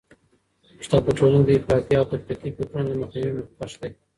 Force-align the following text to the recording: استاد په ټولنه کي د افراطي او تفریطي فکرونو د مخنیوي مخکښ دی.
استاد 0.81 1.01
په 1.05 1.11
ټولنه 1.17 1.43
کي 1.47 1.53
د 1.53 1.55
افراطي 1.61 1.93
او 1.99 2.05
تفریطي 2.11 2.49
فکرونو 2.57 2.89
د 2.91 2.95
مخنیوي 3.01 3.31
مخکښ 3.41 3.73
دی. 3.81 3.91